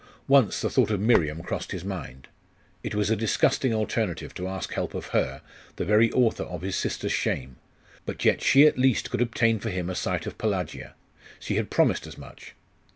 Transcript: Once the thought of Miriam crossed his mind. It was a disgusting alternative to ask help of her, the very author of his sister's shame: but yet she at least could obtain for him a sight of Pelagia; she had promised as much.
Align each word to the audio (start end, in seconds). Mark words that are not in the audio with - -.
Once 0.27 0.61
the 0.61 0.69
thought 0.71 0.89
of 0.89 0.99
Miriam 0.99 1.43
crossed 1.43 1.71
his 1.71 1.85
mind. 1.85 2.27
It 2.81 2.95
was 2.95 3.11
a 3.11 3.15
disgusting 3.15 3.71
alternative 3.71 4.33
to 4.33 4.47
ask 4.47 4.73
help 4.73 4.95
of 4.95 5.09
her, 5.09 5.43
the 5.75 5.85
very 5.85 6.11
author 6.13 6.41
of 6.43 6.63
his 6.63 6.75
sister's 6.75 7.11
shame: 7.13 7.57
but 8.07 8.25
yet 8.25 8.41
she 8.41 8.65
at 8.65 8.79
least 8.79 9.11
could 9.11 9.21
obtain 9.21 9.59
for 9.59 9.69
him 9.69 9.91
a 9.91 9.93
sight 9.93 10.25
of 10.25 10.39
Pelagia; 10.39 10.95
she 11.39 11.53
had 11.53 11.69
promised 11.69 12.07
as 12.07 12.17
much. 12.17 12.55